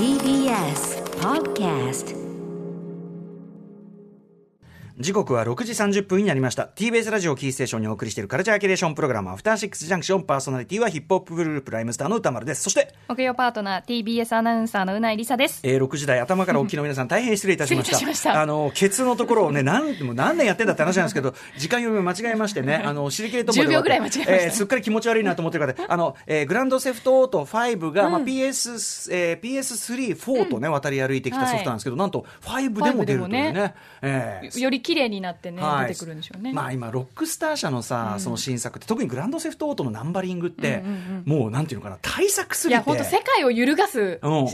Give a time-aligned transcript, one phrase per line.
[0.00, 2.16] TBS Podcast
[5.00, 6.68] 時刻は6時30分になりました。
[6.76, 12.64] TBS ラジオキーステーションにお送りしているカルチャーキュレーションプログラムアフターシックスジャンクションパーソナリティはヒップホップグループライムスターの歌丸です。
[12.64, 15.60] そして、木曜パートナー TBS アナウンサーのうないりさです。
[15.62, 17.96] えー、6時台頭からお聞きの皆さん大変失礼いたしました。
[17.96, 18.42] しました。
[18.42, 24.32] あのケツのところをね 何もう何年やってんだって話なんですけど時間読みを間違えましてね あの尻切れとも10秒ぐらい間違えました。
[24.32, 33.50] えーすっかり気持ち悪いなと思ってる方 あの、えーグランドセフトオート5が、まあ、PS、えー、PS3、4とね、渡り歩いてきたソフトなんですけど、なんと5でも出るというね。
[33.50, 34.60] 5でもえー。
[34.60, 35.88] より綺麗になってね、はい。
[35.88, 36.52] 出てくるんでしょうね。
[36.52, 40.82] まあ今ロックスター社のさ、その新作って特にグランドセフトオートのナンバリングって、
[41.24, 42.74] もうなんていうのかな対策すぎて。
[42.74, 44.46] いや、本当世界を揺るがすうん。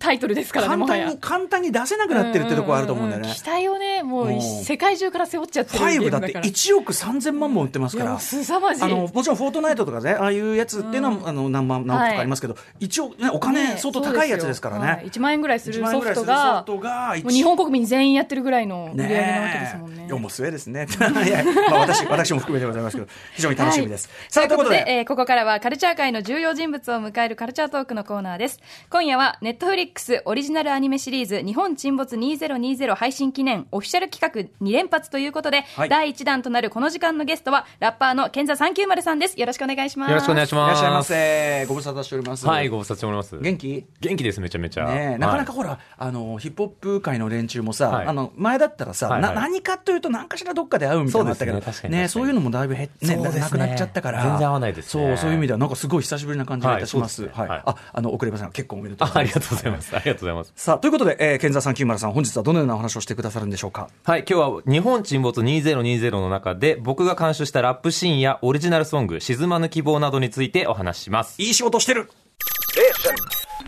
[0.00, 1.18] タイトルですからね、簡単に。
[1.18, 4.40] 簡単に出せなくなってるってところあると思うんだよね、期待をね、もううん。
[4.40, 6.44] 世界中から背負っちゃってるゲー5だってムだから。
[6.44, 8.04] 1億3000万本売ってますから。
[8.04, 8.84] いやもう凄まじい。
[8.84, 15.04] あのもちろんフォートナイトとかねああいうやつっていうのは、あの何万何億とかありますけど、一応、ね、お金相当高いやつですからね。
[15.06, 20.06] 1万円ぐらいする1万円ソぐらいするフトが、ソフトがもう日本国民全員やってるぐらいの売り上げなわけですもんね。
[20.08, 20.86] え面白いですね。
[21.26, 24.08] いやまあ私、私も含めてございますけど、非常に楽しみです。
[24.28, 28.60] さあ、ということで、えーここからはカルチャー界の重要人物を迎えるカルチャートークのコーナーです。
[28.90, 39.38] 今夜はネットフリックスオリジナルアニメシリーズ日本沈没2020配信記念オフィシャル企画2連発ということで、はい第1弾となるこの時間のゲストはラッパーのケンザ390さんです。
[39.38, 40.10] よろしくお願いします。
[40.10, 40.72] よろしくお願いします。
[40.72, 41.04] らっしゃいま。
[41.04, 41.66] せ。
[41.68, 42.46] ご無沙汰しております。
[42.46, 43.38] はい、ご無沙汰しております。
[43.38, 44.86] 元気元気です、めちゃめちゃ。
[44.86, 51.82] ねなかなかはいほら、あのヒップホップ界の連中もさ、はいあの前だったらさ、はいはいな何かというと何かしらどっかで会うみたいなのあったけどそうですね。
[51.82, 52.08] 確かに確かに。
[52.08, 53.40] そういうのもだいぶ減っ、ねね。
[53.40, 54.22] なくなっちゃったから。
[54.22, 55.06] 全然合わないですね。
[55.06, 57.74] そうそういう意味ではなんかすごい久しぶりな感じがいたします,、はいはいそうですね。
[57.74, 57.76] はい。
[57.90, 59.96] ああの遅れません結婚おめでとうあありがとうございます。
[59.96, 60.52] ありがとうございます。
[60.54, 63.88] さあということで、えー、健座さん金丸さん本日はどのようなお話をしてくださるんでしょうか？
[64.04, 71.40] はい、今日は日本沈没2020の中で僕が監修したラップシーンやオリジナルソング、沈まぬ希望などについてお話しします。
[71.40, 72.10] いい仕事してる。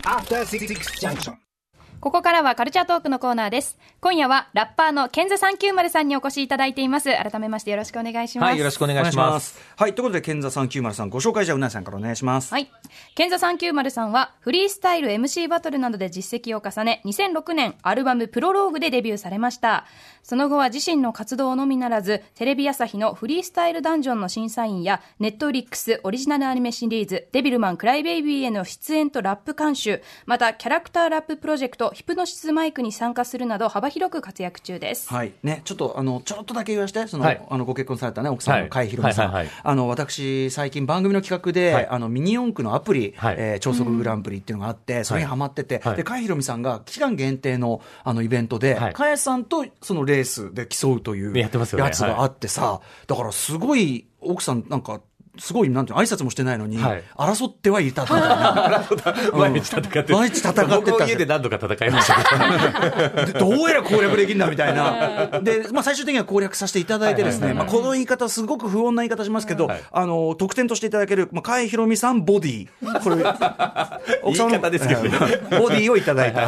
[0.04, 0.66] After Six
[1.00, 1.45] Junction.
[2.06, 3.76] ここからはカルチャートークのコーナーです。
[4.00, 7.10] 今夜はラッパーのケンザ390さんにお越しいただいています。
[7.10, 8.50] 改めましてよろしくお願いします。
[8.50, 9.58] はい、よろしくお願いします。
[9.74, 12.70] はいということで健座さん金丸さんご紹介じゃあうなぎさんからお願いしますはい。
[13.16, 19.84] ケンザ390さんは、フリースタイル MC バトルなどで実績を重ね、2006年アルバムプロローグでデビューされました。
[20.22, 35.08] その後は自身の活動のみならず、テレビ朝日のフリースタイルダンジョンの審査員や、ネットフリックスオリジナルアニメシリーズ、デビルマンクライベイビーへの出演とラップ監修、またキャラクターラッププロジェクト、ヒプノシスマイクに参加するなど幅広く活躍中です。
[35.08, 35.32] はい。
[35.42, 37.40] ね、ちょっとあのちょろっとだけ言わせてその、はい。
[37.48, 38.68] あのご結婚された、ね、奥さんのはい。
[38.68, 39.34] 甲斐ひろみさん、
[39.64, 41.86] あの私、最近、番組の企画で、はい。
[41.88, 43.36] あのミニ四駆のアプリ、はい。
[43.38, 45.96] えー超速グランプリっていうのがあって、それにハマってて、はい。
[45.96, 48.92] で甲斐ひろみさんが期間限定のあのイベントで、はい。
[48.92, 51.56] 甲斐さんとそのレースで競うというやつ
[52.04, 55.00] があってさ、だからすごい奥さん、なんか、
[55.38, 58.04] すごい、なんて挨拶もしてないのに、はい争ってはいた。
[59.32, 63.48] 毎日戦って毎日戦ってた僕も家で何度か戦いましたけど。
[63.48, 65.40] うやら攻略できるんだみたいな。
[65.40, 72.68] で、まあ最終的には攻略させていただいてですね、まあこの言い方すごく不穏な言い方しますけど、はいあの、特典としていただける、まあ、甲斐ひろみさんボディ。
[73.02, 73.16] これ、
[74.22, 76.46] 奥さんの言い方ですけどねえーボディをいただいた。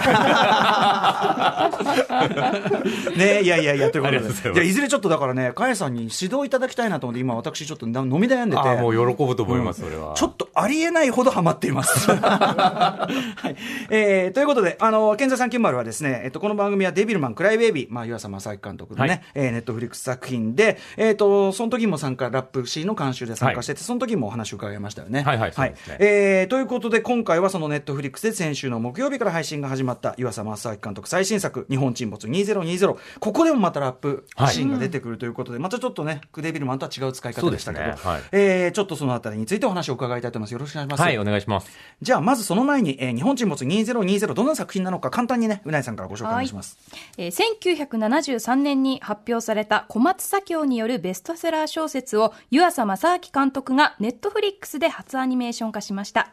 [3.17, 4.55] ねいやいやいや、ということで。
[4.55, 8.63] いや、いずれちょっとだからね、甲斐さんに指導いただきたいなと思って、今私ちょっと飲み悩んでて。
[8.81, 10.15] もう喜ぶと思います、それは。
[10.15, 12.11] ちょっとありえないほどハマっています。
[12.13, 13.09] は
[13.51, 13.57] い。
[13.91, 19.23] えーということで、あの、健座さん金丸はですね、えっと、この番組はデビルマン、クライベイビー、まあ、湯浅正明監督のね、はい。
[19.35, 25.23] えーネットフリックス作品で、えっ、と、その時も参加、ラップシーンの監修で参加してて、その時もお話を伺いましたよね。
[25.23, 25.97] はいはいそうですね。
[26.01, 32.97] えーということで、今回はそのネットフリックスで先週の木曜日から配信が始まった湯浅正明監督最新作、日本沈没2020。
[33.21, 37.95] ここでもまたラップシーンが出てくるということで、またちょっとね、デビルマンとは違う使い方でしたけど、ね。
[37.99, 38.23] はい。
[38.33, 40.53] えーちょっとそのあたりについてお話を伺いたいと思います。
[40.53, 41.03] よろしくお願いします。
[41.03, 41.71] はい、お願いします。
[42.03, 46.79] じゃあ、まずその前に、えー日本沈没2020、どんな作品なのか、簡単にね、うなえさんからご紹介お願いします。
[47.17, 56.33] えー1973年に発表された小松左京によるベストセラー小説を湯浅正明監督がネットフリックスで初アニメーション化しました。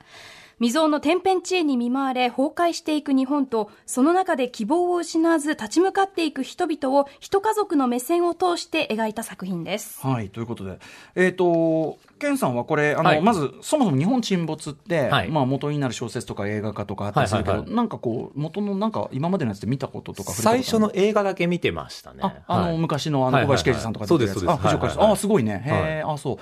[0.59, 9.99] 未曾有の天変地異に見舞われ崩壊していく日本とその中で希望を失わず立ち向かっていく人々を一家族の目線を通して描いた作品です。
[9.99, 10.79] はい、ということで、
[11.15, 13.21] えっ、と、ケンさんはこれ、あの、はい。
[13.21, 15.29] まず、そもそも日本沈没って、はい。
[15.29, 22.19] まあ、元になる小説とか映画化とかあったりするけど、はいはいはなんかこう、元の、なんか、今までのやつで見たこととか最初の映画だけ見てましたね。
[22.21, 22.77] あ、あの、はい。
[22.77, 24.39] 昔の、あの、小林圭司さんとか出てるやつ。
[24.39, 24.65] そうですそうです。
[24.65, 24.99] あ、藤岡さん。
[24.99, 25.13] はいはいはい。
[25.13, 25.63] あ、すごいね。
[25.65, 26.37] へえ、あ、そう。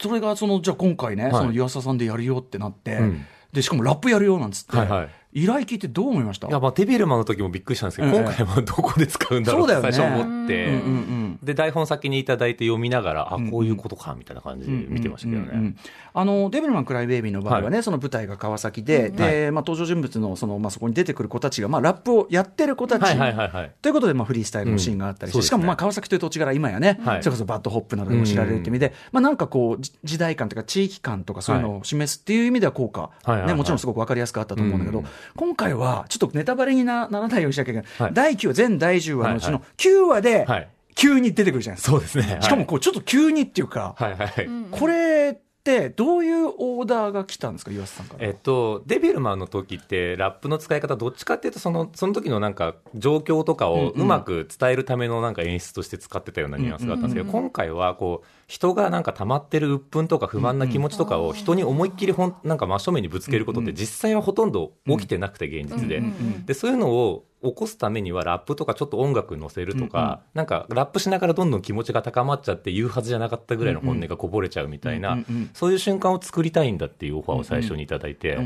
[0.00, 1.32] それが、その、じゃあ今回ね、はい。
[1.32, 3.26] その、湯浅さんでやるよってなって、うん
[3.56, 5.08] で、しかもラップやるよなんつって、はいはい。
[5.36, 6.48] 依頼聞いてどう思いました？
[6.48, 9.92] いや、まあ、デビルマンの時もびっくりしたんですけど、ええ今回もどこで使うんだろうってそうだよね。
[9.92, 15.48] 最初思って、うんうんで台本先にいただいて読みながら、あこういうことかみたいな感じで見てましたけどね。
[15.52, 15.76] うんうんうん
[16.18, 23.72] あのデビルマン・クライ・ベイビーの場合はね、その舞台が川崎で、でまあ、登場人物のその、まあ、そこに出てくる子たちが、まあ、ラップをやってる子たち、はいはいはいはい。
[23.82, 25.44] ということで、まあ、フリースタイルのシーンがあったりして、うん。
[25.44, 27.22] しかも、まあ、川崎という土地柄、今やね、はい。
[27.22, 33.48] それこそバッドホップなどでも知られるっていう意味で、まあ、なんかこう、じ時代感というか、地域感とか、そういうのを示すっていう意味では効果、はいはいはい。
[33.48, 41.92] ね、もちろんすごく分かりやすくあったと思うんだけど、うん今回は、ちょっとネタバレになならないようにしなきゃいけない、はい第9話、全第10話のうちのはいは9話で、はい急に出てくるじゃないですか。
[41.92, 42.38] そうですね。
[42.40, 44.48] しかもこうちょっと急にっていうか、はいはいはい。
[44.70, 45.38] これ
[45.74, 48.24] ってどういうオーダーが来たんですか、岩瀬さんから。
[48.24, 66.02] えっと、デビルマンの時ってラップの使い方どっちかっていうとそのその時のなんか状況とかをうまく伝えるためのなんか演出として使ってたようなニュアンスがあったんですけど、今回はこう人がなんか溜まってる鬱憤とか不満な気持ちとかを人に思いっきりほんなんか真正面にぶつけることって実際はほとんど起きてなくて現実で、
[66.46, 75.18] でそういうのを起こすためにはラップとかちょっと音楽乗せるとか、なんかラップしながらどんどん気持ちが高まっちゃって言うはずじゃなかったぐらいの本音がこぼれちゃうみたいな、
[75.54, 78.38] そういう瞬間を作りたいんだっていうオファーを最初にいただいて、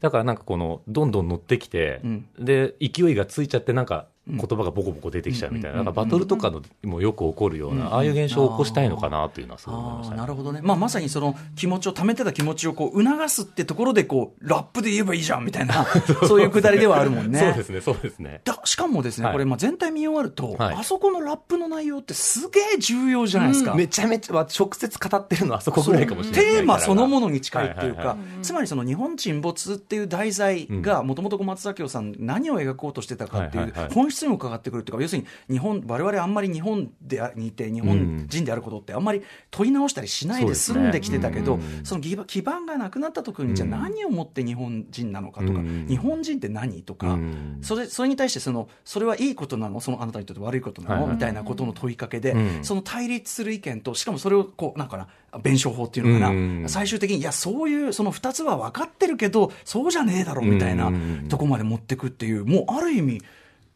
[0.00, 2.00] だからなんかこのどんどん乗ってきて、
[2.38, 10.20] で勢いがついちゃってなんか言葉がボコボコ出てきちゃうみたいな、なんかバトルとかのもよく起こるような、ああいう現象を起こしたいのかなというのはすごい思いましたね。
[10.20, 15.84] なるほどね、まあ、まさにその気持ちを、溜めてた気持ちをこう促すってところでこう、ラップで言えばいいじゃんみたいな、
[16.28, 17.38] そういうくだりではあるもんね。
[17.40, 18.40] そうですね、そうですね。
[18.44, 19.32] だしかもですね、はい。
[19.32, 20.74] これ、まあ全体見終わると、はい。
[20.76, 23.74] あそこのラップの内容ってすげえ重要じゃないですか。
[23.74, 26.54] めちゃめちゃ、まあ直接語ってるのはあそこぐらいかもしれない。
[26.56, 45.86] テーマそのもののに近いっていうか、つまりその日本沈没っていう題材が、もともと小松左京さん、何を描こうとしてたかっていう本質にもかかってくるっていうか、要するに日本、我々あんまり日本であにいて、日本人であることって、あんまり問い直したりしないで済んできてたけど、そねその基盤基盤がなくなった時に、じゃあ何をもって日本人なのかとか、うん。
[45.88, 52.64] 日本人って何とかうん、それそれに対してその、それはいいことなの、そのあなたにとって悪いことなの、みたいなことの問いかけで、うん。
[52.64, 55.08] その対立する意見と、しかもそれをこう、なんかな、
[55.40, 56.64] 弁証法っていうのかな、うん。
[56.68, 61.26] 最終的に、いや、そういう、その2つは分かってるけど、そうじゃねえだろみたいなうん。
[61.28, 63.22] とこまで持ってくっていう、もうある意味、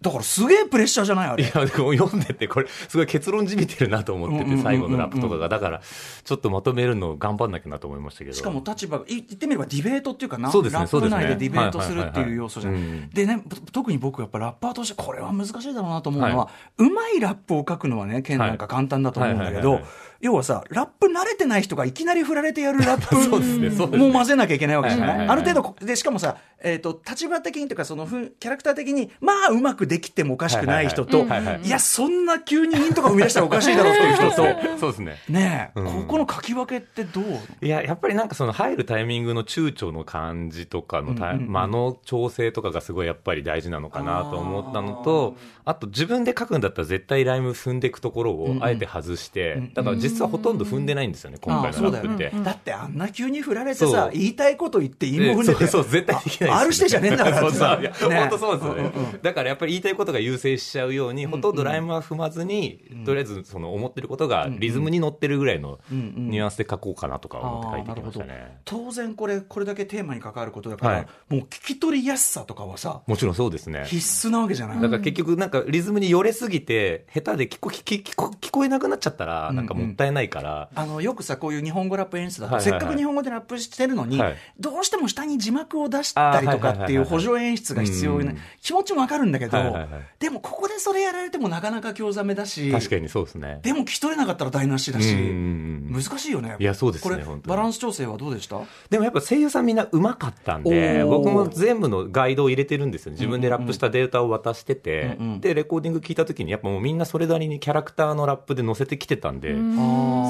[0.06, 1.42] だからすげえプレッシャーじゃない、あれ。
[1.42, 5.48] いや、でも読んでて、これ、すごい結論じみてるなと思ってて、最後のラップとかが。
[5.48, 5.80] だから、
[6.24, 8.32] ちょっとまとめるの頑張んなきゃなと思いましたけど。
[8.36, 13.10] しかも立場言ってみればディベートっていうかな、そうですねラップ内でディベートするってはいう要素じゃないうん。
[13.10, 13.42] でね、
[13.72, 19.80] 特に僕やっぱラッパーとしてこれは難しいだろうなと思うのは、はうまいラップを書くのはね、剣なんか簡単だと思うんだけど
[20.20, 24.06] 要はさ、ラップ慣れてない人がいきなり振られてやるラップそうですねそうですね。
[24.08, 25.28] も混ぜなきゃいけないわけじゃない？
[25.28, 34.36] ある程度こ、で、しかもさ、えっと、立場的にというか、そのキャラクター的に、まあ、うまくできてもおかしくない人と、はいや、そんな急にインとか生み出したらおかしいだろうっていう人と、
[34.80, 35.16] そうですね。
[35.28, 35.70] ね。
[35.76, 35.86] え、うん。
[35.86, 37.24] ここの書き分けってどう？
[37.64, 52.32] いや、やっぱりなんかその入るタイミングの躊躇の感じとかの間の調整とかがすごいやっぱり大事なのかなと思ったのと、あと自分で書くんだったら絶対ライム踏んでいくところをあえて外して、だから実はほとんど踏んでないんですよね、今回のラップって。
[52.42, 55.82] だってあんな急に振られてさ言いたいこと言って韻も踏んでて、そう。
[55.84, 57.80] そう、絶対できないあ R してじゃねえんだから そうそう。
[57.80, 57.92] ね。
[57.98, 58.92] 本当そうですよね。
[59.22, 68.58] だからやっぱり言いたいことが優先しちゃうように、ほとんどライムは踏まずに、とりあえずその思ってることがリズムに乗ってるぐらいのニュアンスで書こうかなとか思って書いてきましたね。
[68.64, 71.06] 当然これこれだけテーマに関わることだから、はい。
[71.28, 73.84] もう聞き取りやすさとかはさもちろんそうですね。
[73.86, 84.36] 必須なわけじゃない、だから結局なんかリズムに寄れすぎて、下手で聞こ聞こ聞こえなくなっちゃったら、なんかもったいないから、あのよくさこういう日本語ラップ演出だと、はいはいはいせっかく日本語でラップしてるのに、はい。
[84.60, 88.38] どうしても下に字幕を出したりとかっていう補助演出が必要なうん。
[88.60, 89.88] 気持ちもわかるんだけど、はいはいはい。
[90.18, 93.60] でもここでそれやられてもなかなか興ざめだし確かにそうですね。
[93.62, 96.56] でも聞き取れなかったら台無しだし、難しいよね。
[96.58, 97.56] いやそうですねこれ本当に。
[97.56, 98.60] バランス調整はどうでした？
[98.90, 103.12] でもやっぱ声優さんみんな上手かったんで、僕も全部のガイドを入れてるんですよ。
[103.12, 103.16] ね。
[103.16, 105.26] 自分でラップしたデータを渡してて、うん。
[105.26, 109.52] うんで、レコーディング聞いた時に、やっぱもうみんなそれなりにキャラクターのラップで載せてきてたんで、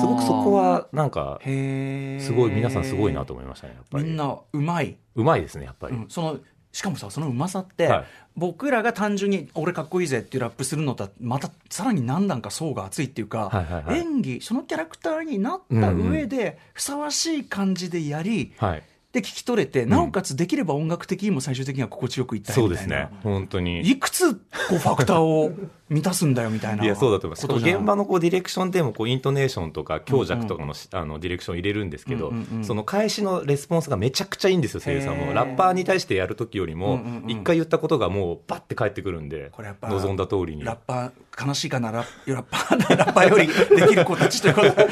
[0.01, 4.05] すごくそこはなんか、すごい、皆さんすごいなと思いましたね、やっぱり。
[4.05, 4.97] みんなうまい。
[5.15, 5.97] うまいですね、やっぱり。
[5.97, 6.39] うんその
[6.73, 8.05] しかもさそのうまさって、はい
[8.39, 18.83] 僕らが単純に俺かっこいいぜっていうラップするのとはまたさらに何段か層が厚いっていうか、はいはいはい演技そのキャラクターになった上で、ふさわしい感じでやり、はい。
[19.16, 22.96] で聞き取れて、なおかつできれば音楽的にも最終的には心地よくいったりそうみたいな。
[22.96, 23.80] ですね、本当に。
[23.80, 24.40] いくつこ
[24.73, 25.52] うファクターを
[25.88, 26.85] 満たすんだよみたいな。
[26.85, 27.64] いや、そうだと思います。
[27.64, 32.32] 現場のこうディレクションでもこうイントネーションとか強弱とかの,、あのディレクション入れるんですけど、
[32.62, 35.32] その返しのレスポンスがめちゃくちゃいいんですよ、声優さんも。
[35.32, 40.64] ラッパーに対してやるときよりも一回言ったことがもうバッて返ってくるんでこれやっ、ぱ望んだ通りに。
[40.64, 44.88] ラッパー、悲しいかな、ラッパー、ラッパーよりできる子たちということで。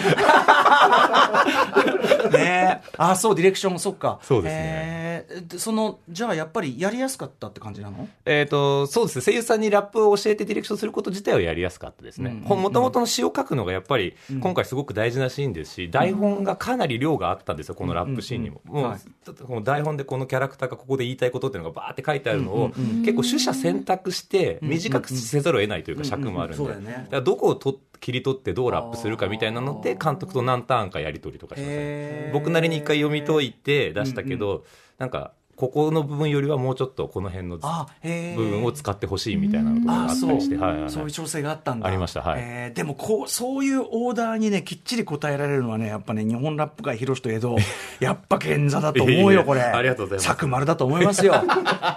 [2.33, 2.91] ねえ。
[2.97, 4.19] あそうディレクションそっか。
[4.23, 4.61] そうですね。
[4.63, 5.05] えー
[5.49, 8.09] でそのじゃあやっぱりやりやすかったって感じなの？
[8.25, 9.25] えっ、と、そうですね。
[9.25, 12.43] 声優さんにラップを教えてディレクションすること自体はやりやすかったですね。
[12.45, 18.61] もともとの詩を書くのがやっぱり、今回すごく大事なシーンですし、台本がかなり量があったんですよ、このラップシーンにも。
[18.65, 22.69] もう、はいちょっとこの台本でこのキャラクターがここで言いたいことっていうのがバーって書いてあるのを、
[23.05, 26.65] 結構取捨選択して、短くせざるを得ないというか尺もあるんで。
[26.67, 34.65] だからどこをと切り取ってどうラップするかみたいなので、監督と何ターンかやり取りとかしましたね僕なりに一回読み解いて出したけど、
[34.99, 37.63] なんか、ここの部分よりはもうちょっとこの辺の部
[38.37, 40.91] 分を使ってほしいみたいなのとかがあったりして、はいはいはい。
[40.91, 41.87] そういう調整があったんだ。
[41.87, 42.41] ありましたはい。
[42.43, 47.57] えーでもこうそういうオーダーにねきっちり答えられるのはねやっぱね日本ラップ界広しといえど
[48.01, 49.61] やっぱ賢座だと思うよこれ。
[49.61, 50.27] ありがとうございます。
[50.27, 51.35] 佐久丸だと思いますよ。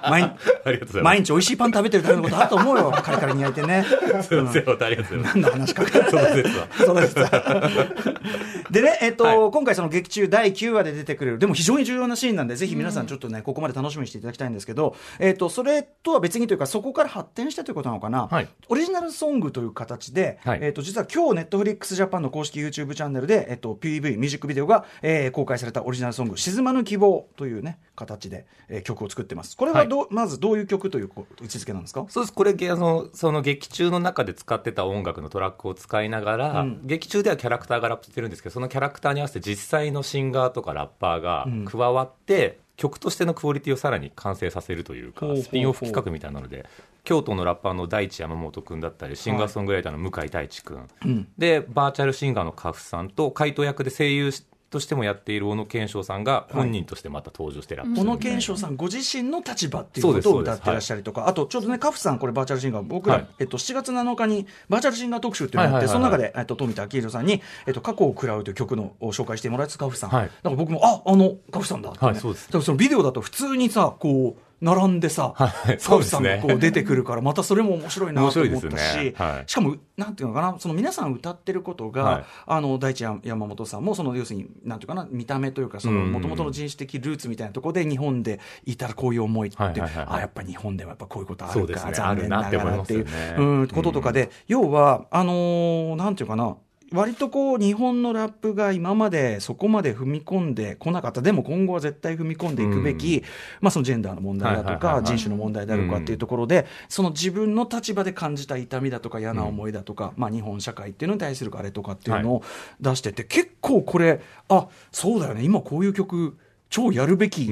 [0.09, 0.35] 毎
[1.01, 2.91] 毎日美味しいパン食べてるためのことあると思うよ。
[2.91, 3.85] カリカリに焼いてね。
[4.21, 5.37] すいません、ありがとうございます。
[5.37, 5.85] 何の話か。
[5.87, 6.67] その説は。
[6.85, 7.15] そうです。
[8.71, 9.51] でね、えっと、はい。
[9.51, 13.07] 今回その劇中第9話で出てくれる、でも非常に重要なシーンなんで、ぜひ皆さん。
[13.07, 18.47] ちょっとね、ここまで楽しみにしていただきたいんですけど、えっと、それとは別にというか、そこから発展したということなのかな、はい。
[18.67, 20.59] オリジナルソングという形で、はい。
[20.61, 29.55] えっと、実は今日、ネットフリックスジャパンの公式 YouTube チャンネルで、えっと、PV、ミュージックビデオが、えー公開されたオリジナルソング、沈まぬ希望というね、形で、えー曲を作ってます。
[29.57, 31.09] これはどう、まずどういう曲という
[31.41, 32.05] 位置づけなんですか？
[32.09, 32.33] そうです。
[32.33, 36.81] これ、あの、その劇中の中で使ってた音楽のトラックを使いながら、うん。
[36.85, 46.65] 劇中ではキャラクターがラップしてるんですけど、そのキャラクターに合わせて実際のシンガーとかラッパーが加わって、曲としてのクオリティをさらに完成させるというかスピンオフ企画みたいなので
[47.03, 51.27] 京都のラッパーの大地山本君だったりシンガーソングライターの向井太一君、うん。
[51.37, 54.31] でバーチャルシンガーのカフさんと回答役で声優
[54.69, 58.17] としてもやっている小野賢章さんが本人としてまた登場してラップす小野る。
[58.17, 63.27] みたいな賢章さんご自身の立場っていうことを歌ってらっしゃりとか、あとちょうどね、カフさん、これ、バーチャルシンガー、僕ら、はい。
[63.39, 66.21] えっと、7月7日にバーチャルシンガー特集っていうのがあって、はいはいはいはい。
[66.21, 70.25] その中で、えっと、富田明宏さんに、えっと、過去を食らうという曲のを紹介してもらえたカフさん、はい。
[70.25, 72.11] だから僕も、ああのカフさんだって、ね。
[72.11, 72.47] はいそうです。
[72.47, 79.13] だからそのビデオだと普通にさ、こう、並んでさ、はい カフさんがこう出てくるから、またそれも面白いなと思ったし、ね。
[79.15, 79.43] はい。
[79.45, 82.23] しかも、なんていうのかな、その皆さん歌ってることが、はい。
[82.47, 90.07] あの大地山本さんも、その要するに、なんていうかな、見た目というか、もともとの人種的ルーツみたいなところで、日本でいたらこういう思いって、はいはいはいはい。
[90.09, 91.93] あやっぱ日本ではやっぱこういうことあるか、ね。
[91.93, 93.11] 残念ながらっていうね。
[93.37, 96.57] うんこととかで、要は、あのーなんていうかな、
[96.93, 101.21] 割とこう日本のラップが今までそこまで踏み込んでこなかった。
[101.21, 103.23] でも今後は絶対踏み込んでいくべき、
[103.59, 105.17] まあ、そのジェンダーの問題だとかはいはいはいはい。
[105.17, 112.43] 人種の問題だとかっていうところで、その自分の立場で感じた痛みだとか嫌な思いだとか、まあ、日本社会っていうのに対するあれとかっていうのを
[112.79, 115.43] 出してて、結構これあそうだよね。
[115.43, 116.37] 今こういう曲
[116.69, 117.49] 超やるべき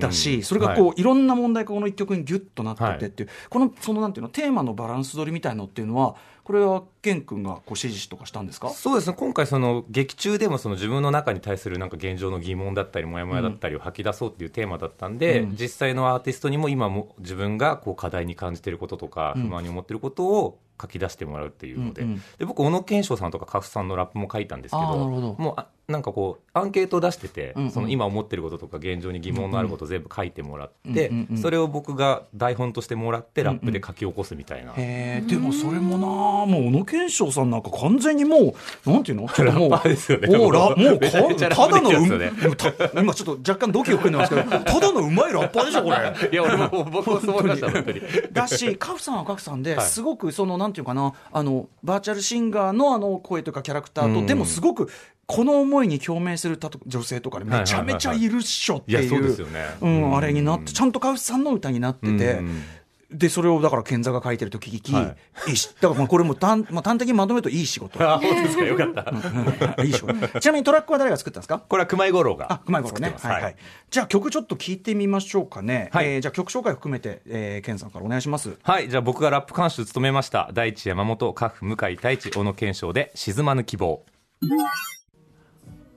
[0.00, 8.70] だし、それがこう、い、ろんな問題がこの一曲にギュッとなっててっていう、この、そのなんていうの、テーマのバランス取りみたいのっていうのは、これは、ケン君がこう指示とかしたんですか？
[8.70, 9.16] そうですね。
[9.16, 15.56] 今回その劇中でもその自分の中に対するなんか現状の疑問だったりモヤモヤだったりを吐き出そうっていうテーマだったんで、うん。
[15.56, 19.42] 実際のアーティストにも今も自分がこう課題に感じていることとかうん。
[19.42, 22.22] 不満に思っていることを書き出してもらうっていうので,、うんうん。
[22.38, 24.86] で僕小野賢章さんとかカフさんのラップも書いたんですけど。
[24.96, 27.70] もうあなんかこうアンケートを出してて、うんうん。
[27.70, 34.72] その今思ってることとか現状に疑問のあることを全部書いてもらって、うんうんうんそれを僕が台本としてもらってラップで書き起こすみたいな。
[34.72, 36.06] へえでもそれもな
[36.46, 38.54] もう小野賢章さんなんか完全にも
[38.86, 39.28] うなんていうの？
[39.28, 40.36] ちょっともうラッパーですよね。
[40.36, 42.32] もうラもうめちゃめちゃラップただのね。
[42.94, 46.30] 今ちょっと若干ドキを含んでますけどただのうまいラッパーでしょこれ。
[46.32, 48.00] いや俺も僕もそう思いました本当に。
[48.32, 49.86] だし、カフさんはカフさんで、はい。
[49.86, 54.26] すごくその、なんていうかな、あの、バーチャルシンガーのあの声とかキャラクターと、うん。
[54.26, 54.90] でもすごく、
[55.26, 62.62] この思いに共鳴するたと女性とかね、めちゃめちゃいるっしょっていう、あれになって、ちゃんとカフさんの歌になってて、うん
[63.08, 65.14] で、それをだから、賢座が書いてると聞き、、は
[65.46, 68.02] いいし、だからまあこれも端,、まあ、端的にまとめるといい仕事。
[68.02, 69.82] あ、本当ですか、よかった。
[69.84, 70.40] いい仕事。
[70.40, 71.60] ちなみにトラックは誰が作ったんですか？
[71.60, 72.52] これは熊井五郎が。
[72.52, 73.14] あ、うまいことね。
[73.22, 73.56] はいはい。
[73.90, 75.88] じゃあ曲ちょっと聞いてみましょうかね。
[75.92, 78.58] はいえーじゃあ曲紹介含めて、えー、ケンさんからお願いします。
[78.64, 80.50] はい、じゃあ僕がラップ監修務めました。
[80.52, 84.02] 大地山本、カフ、向井太一、小野賢章で、沈まぬ希望。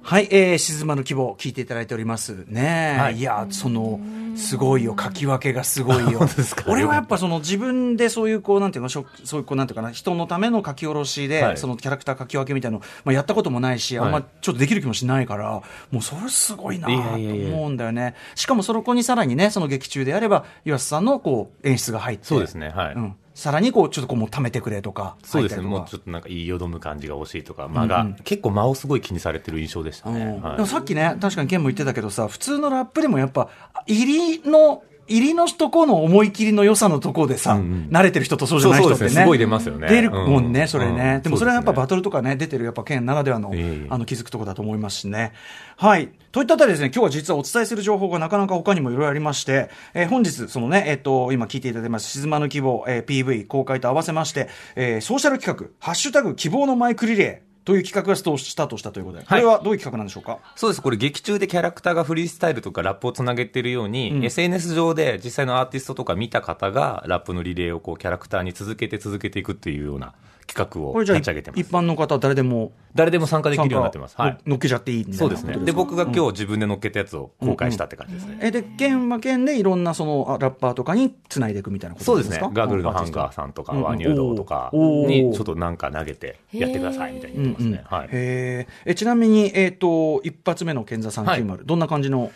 [0.01, 4.00] はい、えー、静まぬ希望、聞いていただいておりますね。、はいいや、その、
[4.36, 6.20] すごいよ、書き分けがすごいよ。
[6.20, 18.15] 本当ですか俺はやっぱその自分でそういう、こう、なんていうの、そういう、こう、なんていうかな、人のための書き下ろしで、はいそのキャラクター書き分けみたいなの、まあ、やったこともないし、あんまはいちょっとできる気もしないから、もうそれすごいなと思うんだよね。
[18.36, 22.25] しかもそこにさらにね、その劇中であれば、岩瀬さんのこう、演出が入って。
[22.25, 22.94] そうですね、はい。
[22.94, 23.15] うん。
[23.33, 25.15] さらにこう、ちょっとこう、もう貯めてくれとか。
[25.24, 30.21] そうですね、もうちょっとなんか言いよどむ感じが欲しいとか、間が、結構間をすごい気にされてる印象でしたね。
[30.21, 33.50] うんはいでもさっきね、確かにケンも言ってたけどさ、普通のラップでもやっぱ、
[33.88, 39.10] 入りの入りのとこの思い切りの良さのとこでさ、うんうん慣れてる人とそうじゃない人ってね。
[39.10, 41.16] すごい出ますよね出るもんね、うんそれね。
[41.16, 45.34] うんでもそれはやっぱバトルとかね、出てるやっぱ県ならではの、ええあの気づくところだと思いますしね。
[45.78, 46.10] はい。
[46.32, 60.82] といったあたりですね、今日は実はお伝えする情報がなかなか他にもいろいろありまして、えー本日、そのね、えっ、と、今聞いていただいてます、静まぬ希望、えー PV 公開と合わせまして、えーソーシャル企画、ハッシュタグ希望のマイクリレーという企画がスタートしたということで、これはどういう企画なんでしょうか、そうです。
[60.82, 64.25] これ劇中でキャラクターがフリースタイルとかラップをつなげてるように、うん。
[64.25, 70.13] SNS 上で実際のアーティストとか見た方がラップのリレーをこうキャラクターに続けて続けていくっていうような
[70.51, 71.60] 企画を立ち上げてます。
[71.60, 75.58] 一般の方誰でも誰でも参加できるようになってます、はい、乗っけちゃっていいみたいなそうですね。
[75.63, 82.39] で僕が今日自分で乗っけたやつを公開したって感じですね、えで県は県でいろんなそのあラッパーとかにつないでいくみたいなことそうですね。
[82.39, 92.32] ガーグルのハンガーさんとか、うんワニュードとかにちょっとなんか投げてやってくださいみたいに言ってますね、はい、えちなみに、えー、と一発目の賢座390、どんな感じの？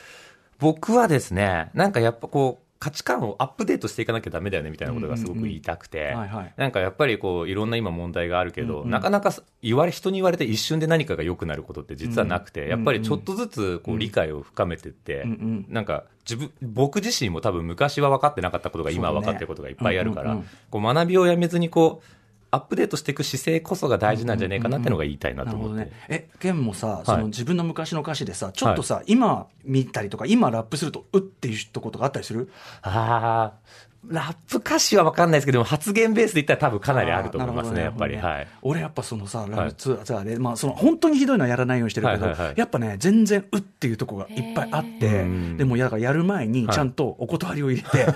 [0.60, 6.14] 僕はですねなんかやっぱこう価値観をアップデートしていかなきゃダメだよねみたいなことがすごく言いたくて、
[6.58, 8.90] なんかやっぱりこういろんな今問題があるけど、うんうん。
[8.90, 20.38] なかなか言われ人に言われて一瞬で何かが良くなることって実はなくて、うんやっぱりちょっとずつこう理解を深めてって、うんうんなんか自分僕自身も多分昔は分かってなかったことが今は分かってることがいっぱいあるから、
[20.70, 22.23] こう学びをやめずにこう
[22.54, 25.76] アップデートしていく姿勢こそが大事なんじゃないかなっていうのが言いたいなと思って。
[25.76, 26.08] なるほどね。
[26.08, 32.52] え、ケンもさ、そのはい自分の昔の歌詞でさ、ちょっとさ、今見たりとか、今ラップすると、うっていうとことかあったりする？
[32.84, 33.60] ああ、
[34.08, 38.18] ラップ歌詞は分かんないですけど、発言ベースで言ったら多分かなりあると思いますね、やっぱり。
[38.18, 38.48] はい。
[38.62, 42.56] 俺やっぱそのさ、ラブツアーで、まあその本当にひどいのはやらないようにしてるけど、はいはいはい。
[42.58, 48.08] やっぱね、全然うっていうとこがいっぱいあって、ーでもやだからやる前にはいちゃんとお断りを入れて、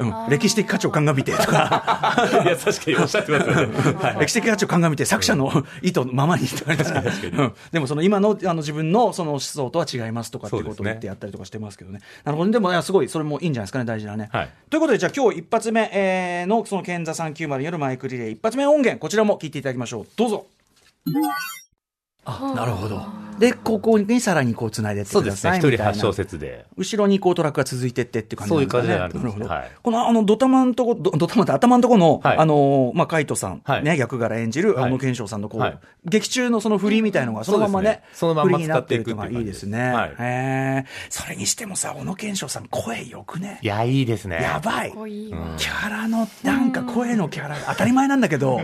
[0.00, 3.76] うん 歴史的価値を鑑みてとか、 いや、確かにおっしゃってますよね。
[4.00, 4.20] はい。
[4.20, 7.52] 歴史的価値を鑑みて作者の意図のままにとかうん。
[7.72, 12.00] でもその今のあの自分のその思想とは違いますとかっていうことを言ってやったりとかしてますけどね。
[12.24, 12.46] なるほど。
[12.48, 12.52] ね。
[12.52, 14.28] でもいやすごいそれもいいんじゃないですかね、大事なね。
[14.32, 14.50] はい。
[14.70, 20.06] ということで、じゃあ今日一発目、えーのその賢座390によるマイクリレー一発目音源、こちらも聞いていただきましょう。
[20.16, 20.46] どうぞ。
[22.24, 23.23] あ、なるほど。
[23.38, 25.92] で、ここにさらにこう繋いでってくださいそうですね。
[25.92, 25.92] 一。
[25.94, 26.66] 人8小節で。
[26.76, 28.84] 後ろにこうトラックが続いてってっていう感じなんですかね。
[28.84, 29.54] そういう感じになるんでするほど。
[29.54, 39.92] はいこのあのドタマのとこ、ドドタマって頭のとこの、はいあのーまあ、カイトさん、はいね、役柄演じる、はいあの賢章さんのこう、はい劇中のその振りみたいのがそのままね、そのまになってるっていうのがいいですね。
[39.92, 40.84] はいへえ。
[41.08, 43.58] それにしてもさ、小野賢章さん声よくね？
[43.62, 43.66] い。
[43.66, 44.42] や、いいですね。
[44.42, 44.92] やばい。
[44.92, 48.60] キャラの、なんか声のキャラ、当たり前なんだけど、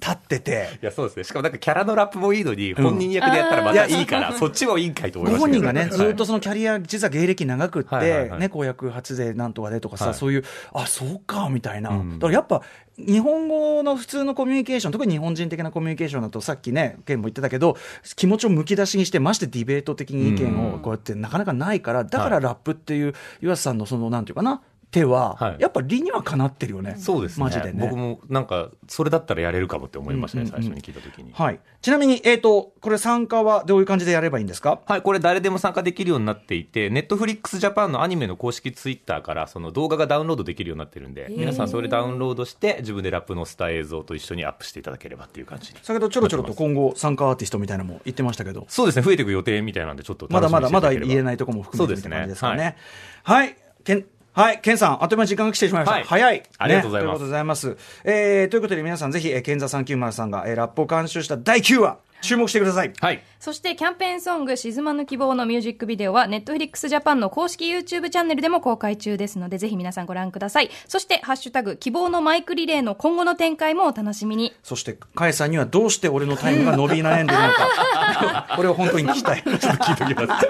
[0.00, 1.24] 立ってて、いや、そうですね。
[1.24, 5.64] しかもなんかキャラのラップもいいのに、本人役でやったらまたいいから、 そっちもいいんかいと思いごましたけど。
[5.64, 10.44] 本人がね、ずっとはいそのキャリア、実は芸歴長くって、ね、公約発税なんとかでとかさ、はいそういう、
[10.74, 11.90] あ、そうか、みたいな。
[11.90, 12.18] うん。
[12.18, 12.62] だからやっぱ、
[12.98, 17.76] 日本語の普通のコミュニケーション、特に日本人的なコミュニケーションだと、さっきね、ケンも言ってたけど、
[18.16, 26.96] 気持ちをむき出しにして、ましてディベート的に意見をこうやってなかなかないから、だからラップっていう、岩瀬さんのその、なんていうかな、手は、はいやっぱ理にはかなってるよね。
[26.98, 27.44] そうですね。
[27.44, 27.78] マジでね。
[27.80, 31.32] 僕もなんか、それだったらやれるかもって思いましたね、最初に聞いたときに。
[31.32, 31.60] はい。
[31.80, 34.80] ちなみに、えっ、と、これ参加はどういう感じでやればいいんですか？
[34.86, 45.78] はい、これ誰でも参加できるようになっていて、ネットフリックスジャパンのアニメの公式ツイッターからその動画がダウンロードできるようになってるんで、皆さんそれダウンロードして自分でラップのスター映像と一緒にアップしていただければっていう感じに。
[45.82, 52.76] 先ほどちょろちょろと今後参加アーティストみたいなのも言ってましたけど、そうですね、増えていく予定みたいなんでちょっとまだまだまだ言えないところも含めてみたいな感じですかね。
[53.22, 53.56] ははい。
[53.84, 55.94] けんはい、ケンさん、あっという間に時間が来てしまいました。
[55.94, 56.42] はい早い。
[56.58, 57.76] ありがとうございますねということでございます。
[58.04, 62.92] えー、ということで皆さんぜひ、えー、ケンザ390さんが、えー、ラップを監修した第9話、注目してください。
[63.00, 63.22] はい。
[63.40, 78.46] そしてキャンペーンソング「静まぬ希望」のミュージックビデオは Netflix ジャパンの公式 YouTube チャンネルでも公開中ですのでぜひ皆さんご覧くださいそして「ハッシュタグ希望のマイクリレー」の今後の展開もお楽しみにそして、カエさんにはどうして俺のタイムが伸び悩んでるのか。
[78.56, 79.42] これを本当に聞きたい。
[79.42, 80.46] ちょっと聞いておきます。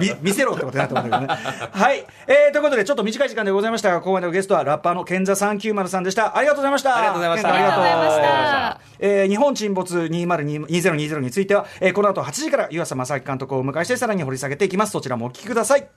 [0.00, 1.26] 見見せろってことになってますけどね。
[1.26, 2.04] はい。
[2.26, 6.36] えー、ということで、ちょっと短い時間でございましたが、ここまでのゲストはラッパーのケンザ390さんでした。
[6.36, 6.96] ありがとうございました。
[6.96, 14.92] ありがとうございましたケンさんありがとうありがとうございましたえー日本沈没2020については、えーこの後8時から湯浅正明監督をお迎えしてさらに掘り下げていきます。
[14.92, 15.88] そちらもお聞きください。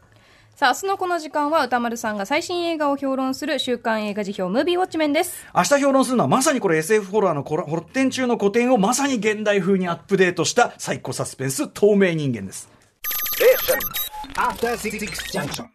[0.56, 12.70] さあ明日のこの時間は歌丸さんが最新映画を評論する週刊映画辞表ムービーウォッチメンです明日評論するのはまさにこれ SF ホラーの発展中の古典をまさに現代風にアップデートしたサイコサスペンス透明人間です。
[13.36, 13.78] Station.
[14.38, 14.98] After Six
[15.34, 15.68] Junction.